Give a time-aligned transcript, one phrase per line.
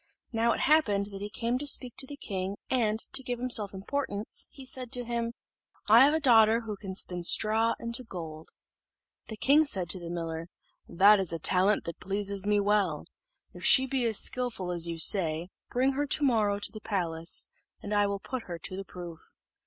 [0.31, 3.71] Now, it happened that he came to speak to the king, and, to give himself
[3.71, 5.33] importance, he said to him,
[5.87, 8.49] "I have a daughter who can spin straw into gold."
[9.27, 10.47] The king said to the miller,
[10.89, 13.05] "That is a talent that pleases me well;
[13.53, 17.47] if she be as skilful as you say, bring her to morrow to the palace,
[17.83, 19.19] and I will put her to the proof."